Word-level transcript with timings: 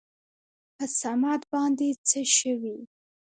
په 0.75 0.85
صمد 0.99 1.41
باندې 1.53 1.87
څه 2.07 2.21
شوي؟ 2.37 2.77